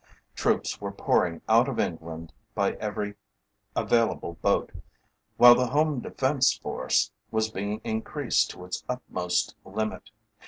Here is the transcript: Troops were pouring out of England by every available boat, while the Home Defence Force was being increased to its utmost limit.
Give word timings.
Troops 0.33 0.81
were 0.81 0.91
pouring 0.91 1.43
out 1.47 1.69
of 1.69 1.79
England 1.79 2.33
by 2.55 2.71
every 2.77 3.13
available 3.75 4.33
boat, 4.41 4.71
while 5.37 5.53
the 5.53 5.67
Home 5.67 5.99
Defence 5.99 6.57
Force 6.57 7.11
was 7.29 7.51
being 7.51 7.79
increased 7.83 8.49
to 8.49 8.65
its 8.65 8.83
utmost 8.89 9.55
limit. 9.63 10.09